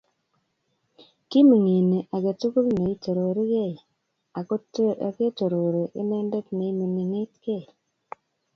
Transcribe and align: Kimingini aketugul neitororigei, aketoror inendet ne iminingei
Kimingini 1.29 1.97
aketugul 2.15 2.67
neitororigei, 2.81 3.75
aketoror 5.07 5.75
inendet 6.01 6.45
ne 6.53 6.65
iminingei 6.71 7.65